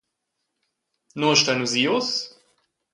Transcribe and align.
Nua 1.19 1.35
stuein 1.39 1.59
nus 1.59 1.73
ir 1.81 1.89
uss? 1.97 2.11